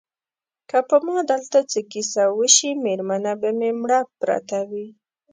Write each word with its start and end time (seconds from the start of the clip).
که 0.69 0.77
په 0.89 0.95
ما 1.05 1.17
دلته 1.31 1.59
څه 1.71 1.79
کیسه 1.91 2.23
وشي 2.39 2.71
مېرمنه 2.85 3.33
به 3.41 3.49
مې 3.57 3.71
مړه 3.81 3.99
پرته 4.19 4.57
وي. 4.69 4.87